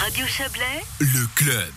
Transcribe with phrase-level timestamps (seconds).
[0.00, 1.74] Radio Chablais, le club.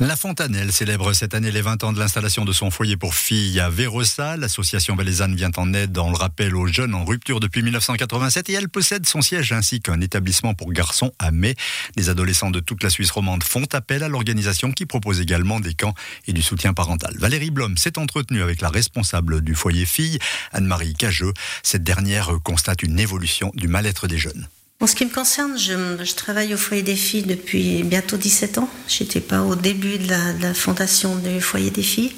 [0.00, 3.60] La Fontanelle célèbre cette année les 20 ans de l'installation de son foyer pour filles
[3.60, 4.36] à Vérossa.
[4.36, 8.54] L'association valaisanne vient en aide dans le rappel aux jeunes en rupture depuis 1987 et
[8.54, 11.54] elle possède son siège ainsi qu'un établissement pour garçons à mai.
[11.94, 15.74] Les adolescents de toute la Suisse romande font appel à l'organisation qui propose également des
[15.74, 15.94] camps
[16.26, 17.14] et du soutien parental.
[17.16, 20.18] Valérie Blom s'est entretenue avec la responsable du foyer filles,
[20.50, 21.32] Anne-Marie Cageux.
[21.62, 24.48] Cette dernière constate une évolution du mal-être des jeunes.
[24.80, 28.68] En ce qui me concerne, je, travaille au foyer des filles depuis bientôt 17 ans.
[28.88, 32.12] Je n'étais pas au début de la, fondation du foyer des filles.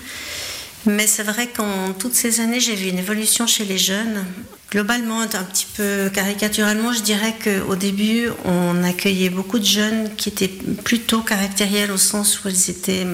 [0.87, 4.25] Mais c'est vrai qu'en toutes ces années, j'ai vu une évolution chez les jeunes.
[4.71, 10.31] Globalement, un petit peu caricaturalement, je dirais qu'au début, on accueillait beaucoup de jeunes qui
[10.31, 13.07] étaient plutôt caractériels au sens où ils étaient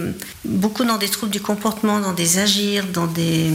[0.45, 3.51] beaucoup dans des troubles du comportement, dans des agirs, dans des,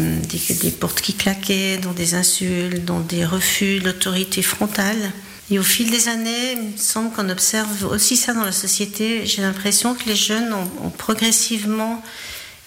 [0.79, 5.11] portes qui claquaient, dans des insultes, dans des refus d'autorité frontale.
[5.51, 9.25] Et au fil des années, il me semble qu'on observe aussi ça dans la société.
[9.25, 12.01] J'ai l'impression que les jeunes ont, progressivement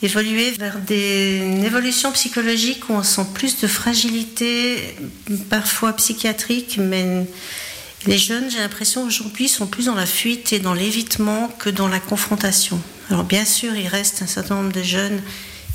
[0.01, 4.97] évolué vers des, une évolution psychologique où on sent plus de fragilité,
[5.51, 7.27] parfois psychiatrique, mais
[8.07, 11.89] les jeunes, j'ai l'impression aujourd'hui, sont plus dans la fuite et dans l'évitement que dans
[11.89, 12.81] la confrontation.
[13.11, 15.21] Alors bien sûr, il reste un certain nombre de jeunes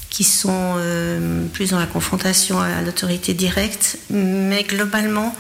[0.10, 5.36] qui sont euh, plus dans la confrontation à l'autorité directe, mais globalement,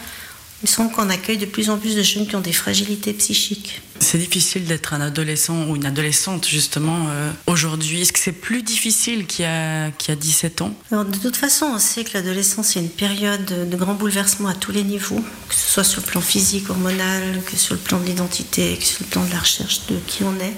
[0.64, 3.81] il semble qu'on accueille de plus en plus de jeunes qui ont des fragilités psychiques.
[4.00, 8.02] C'est difficile d'être un adolescent ou une adolescente justement euh, aujourd'hui.
[8.02, 10.73] Est-ce que c'est plus difficile qu'il y a, qu'il y a 17 ans?
[10.92, 14.53] Alors, De toute façon, on sait que l'adolescence est une période de grand bouleversement à
[14.53, 18.00] tous les niveaux, que ce soit sur le plan physique, hormonal, que sur le plan
[18.00, 20.53] de l'identité, que sur le plan de la recherche de qui on est.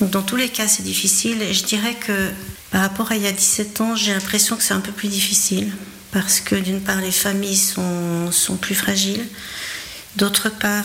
[0.00, 1.42] Donc dans tous les cas, c'est difficile.
[1.42, 2.30] Et je dirais que
[2.72, 5.08] par rapport à il y a 17 ans, j'ai l'impression que c'est un peu plus
[5.08, 5.72] difficile
[6.12, 9.26] parce que d'une part les familles sont, sont plus fragiles,
[10.16, 10.84] d'autre part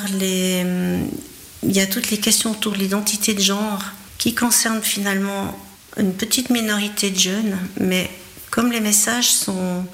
[1.64, 3.84] il y a toutes les questions autour de l'identité de genre
[4.18, 5.58] qui concernent finalement
[5.98, 8.10] une petite minorité de jeunes, mais
[8.50, 9.86] comme les messages sont,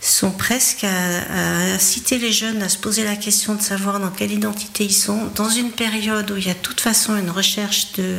[0.00, 4.32] sont presque à, inciter les jeunes à se poser la question de savoir dans quelle
[4.32, 7.92] identité ils sont, dans une période où il y a de toute façon une recherche
[7.92, 8.18] de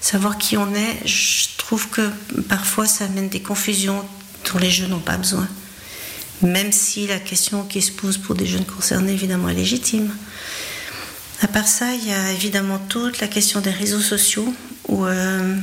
[0.00, 2.10] savoir qui on est, je trouve que
[2.48, 4.04] parfois ça amène des confusions
[4.52, 5.48] dont les jeunes n'ont pas besoin
[6.44, 10.10] même si la question qui se pose pour des jeunes concernés, évidemment, est légitime.
[11.40, 14.54] À part ça, il y a évidemment toute la question des réseaux sociaux,
[14.88, 15.56] où euh,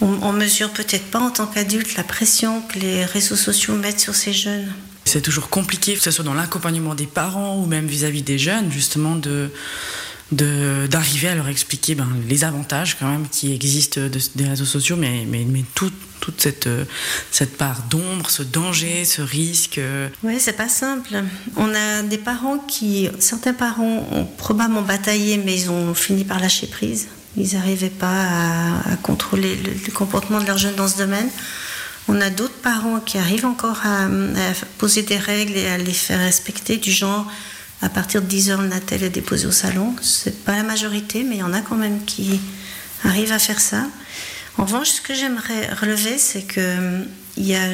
[0.00, 4.14] on, mesure peut-être pas en tant qu'adulte la pression que les réseaux sociaux mettent sur
[4.14, 4.72] ces jeunes.
[5.04, 8.70] C'est toujours compliqué, que ce soit dans l'accompagnement des parents ou même vis-à-vis des jeunes,
[8.70, 9.50] justement, de
[10.30, 13.98] d'arriver à leur expliquer ben, les avantages quand même qui existent
[14.34, 15.90] des réseaux sociaux, mais, mais, mais tout,
[16.28, 16.84] toute cette, euh,
[17.30, 19.80] cette part d'ombre, ce danger, ce risque.
[20.22, 21.22] Oui, c'est pas simple.
[21.56, 26.38] On a des parents qui, certains parents ont probablement bataillé, mais ils ont fini par
[26.38, 27.08] lâcher prise.
[27.38, 28.26] Ils n'arrivaient pas
[28.92, 31.30] à, contrôler le, comportement de leurs jeunes dans ce domaine.
[32.08, 35.94] On a d'autres parents qui arrivent encore à, à, poser des règles et à les
[35.94, 37.26] faire respecter, du genre
[37.80, 39.94] à partir de 10 heures, le Natel est déposé au salon.
[40.02, 42.38] C'est pas la majorité, mais il y en a quand même qui
[43.04, 43.86] arrivent à faire ça.
[44.58, 47.04] En revanche, ce que j'aimerais relever, c'est que
[47.36, 47.68] il y a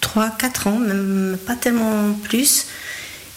[0.00, 2.66] 3-4 ans, même pas tellement plus,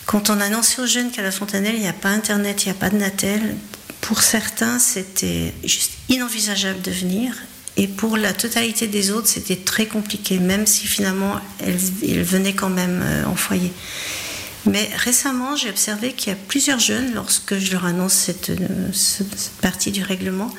[0.06, 2.68] quand on a annoncé aux jeunes qu'à la Fontanelle, il n'y a pas Internet, il
[2.68, 3.56] n'y a pas de Natel,
[4.02, 7.34] pour certains, c'était juste inenvisageable de venir.
[7.76, 11.40] Et pour la totalité des autres, c'était très compliqué, même si finalement,
[12.02, 13.74] ils venaient quand même euh, en foyer.
[14.66, 18.94] Mais récemment, j'ai observé qu'il y a plusieurs jeunes, lorsque je leur annonce cette, euh,
[18.94, 20.54] cette partie du règlement,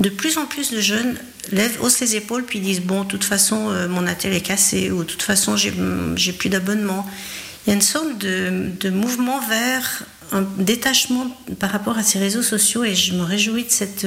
[0.00, 1.18] de plus en plus de jeunes
[1.50, 4.90] lèvent, haussent les épaules, puis disent Bon, de toute façon, euh, mon atelier est cassé,
[4.90, 7.06] ou de toute façon, j'ai plus d'abonnement.
[7.66, 12.42] Il y a une sorte de, mouvement vers un détachement par rapport à ces réseaux
[12.42, 14.06] sociaux, et je me réjouis de cette,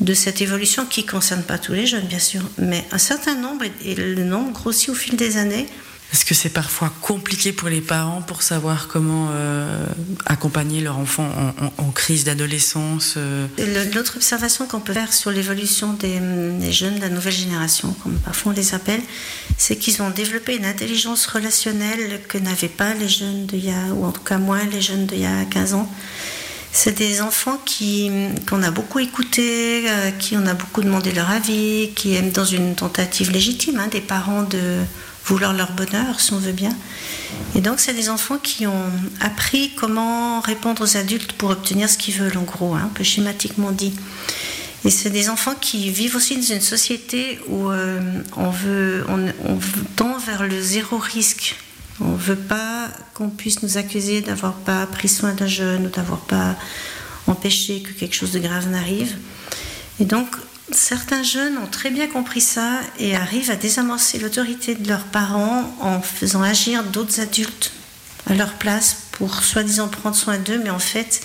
[0.00, 3.34] de cette évolution qui ne concerne pas tous les jeunes, bien sûr, mais un certain
[3.34, 5.66] nombre, et le nombre grossit au fil des années.
[6.12, 9.86] Est-ce que c'est parfois compliqué pour les parents pour savoir comment euh,
[10.24, 11.28] accompagner leur enfant
[11.78, 13.46] en, crise d'adolescence euh
[13.94, 16.20] L'autre observation qu'on peut faire sur l'évolution des,
[16.70, 19.00] jeunes de la nouvelle génération, comme parfois on les appelle,
[19.58, 23.92] c'est qu'ils ont développé une intelligence relationnelle que n'avaient pas les jeunes d'il y a,
[23.94, 25.90] ou en tout cas moins les jeunes d'il y a 15 ans.
[26.72, 28.10] C'est des enfants qui
[28.48, 32.44] qu'on a beaucoup écoutés, euh, qui on a beaucoup demandé leur avis, qui aiment dans
[32.44, 34.80] une tentative légitime hein, des parents de
[35.26, 36.74] vouloir leur bonheur, si on veut bien.
[37.54, 38.90] Et donc, c'est des enfants qui ont
[39.20, 43.04] appris comment répondre aux adultes pour obtenir ce qu'ils veulent, en gros, hein, un peu
[43.04, 43.94] schématiquement dit.
[44.84, 49.58] Et c'est des enfants qui vivent aussi dans une société où euh, on, veut, on,
[49.96, 51.56] tend vers le zéro risque.
[52.00, 55.88] On ne veut pas qu'on puisse nous accuser d'avoir pas pris soin d'un jeune ou
[55.88, 56.54] d'avoir pas.
[57.26, 59.16] On empêcher que quelque chose de grave n'arrive.
[59.98, 60.28] Et donc,
[60.72, 65.74] certains jeunes ont très bien compris ça et arrivent à désamorcer l'autorité de leurs parents
[65.80, 67.72] en faisant agir d'autres adultes
[68.28, 71.22] à leur place pour soi-disant prendre soin d'eux, mais en fait,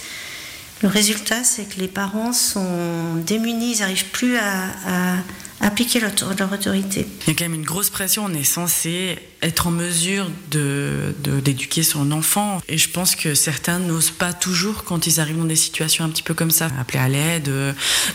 [0.82, 5.16] le résultat, c'est que les parents sont démunis, ils n'arrivent plus à,
[5.62, 6.12] appliquer leur,
[6.52, 7.08] autorité.
[7.22, 8.26] Il y a quand même une grosse pression.
[8.26, 11.14] On est censé être en mesure de,
[11.44, 12.62] d'éduquer son enfant.
[12.68, 16.10] Et je pense que certains n'osent pas toujours quand ils arrivent dans des situations un
[16.10, 17.46] petit peu comme ça, appeler à l'aide,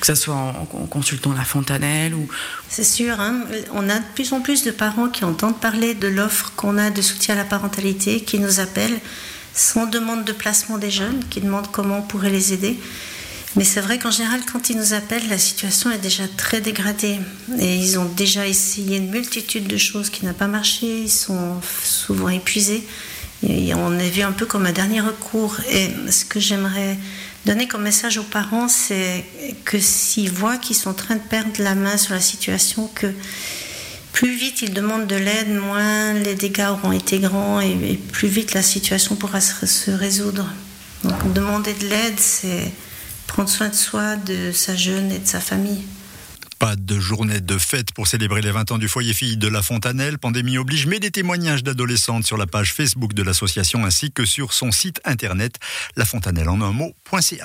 [0.00, 2.28] que ce soit en, consultant la fontanelle ou.
[2.68, 3.42] C'est sûr, hein.
[3.72, 6.90] on a de plus en plus de parents qui entendent parler de l'offre qu'on a
[6.90, 8.98] de soutien à la parentalité, qui nous appellent
[9.54, 12.78] sans demande de placement des jeunes, qui demandent comment on pourrait les aider.
[13.54, 17.18] Mais c'est vrai qu'en général, quand ils nous appellent, la situation est déjà très dégradée.
[17.58, 20.86] Et ils ont déjà essayé une multitude de choses qui n'ont pas marché.
[20.86, 22.86] Ils sont souvent épuisés.
[23.42, 25.56] On est vu un peu comme un dernier recours.
[25.70, 26.98] Et ce que j'aimerais
[27.46, 29.24] donner comme message aux parents, c'est
[29.64, 33.06] que s'ils voient qu'ils sont en train de perdre la main sur la situation, que
[34.12, 38.54] plus vite ils demandent de l'aide, moins les dégâts auront été grands et, plus vite
[38.54, 40.46] la situation pourra se, résoudre.
[41.04, 42.72] Donc demander de l'aide, c'est
[43.26, 45.84] prendre soin de soi, de sa jeune et de sa famille.
[46.58, 49.60] Pas de journée de fête pour célébrer les 20 ans du foyer fille de la
[49.60, 50.18] Fontanelle.
[50.18, 54.54] Pandémie oblige, mais des témoignages d'adolescentes sur la page Facebook de l'association ainsi que sur
[54.54, 55.58] son site internet
[55.96, 57.40] lafontanelle en un mot.ch.